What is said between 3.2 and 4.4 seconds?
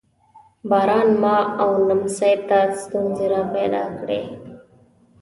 را پیدا کړې.